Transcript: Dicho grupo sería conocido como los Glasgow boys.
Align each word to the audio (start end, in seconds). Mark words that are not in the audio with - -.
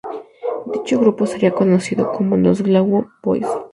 Dicho 0.73 0.97
grupo 0.99 1.27
sería 1.27 1.51
conocido 1.53 2.11
como 2.11 2.35
los 2.35 2.63
Glasgow 2.63 3.11
boys. 3.21 3.45